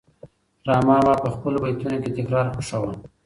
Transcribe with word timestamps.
رحمان 0.69 0.99
بابا 1.05 1.15
په 1.23 1.29
خپلو 1.35 1.57
بیتونو 1.63 1.97
کې 2.03 2.09
تکرار 2.17 2.45
خوښاوه. 2.53 2.91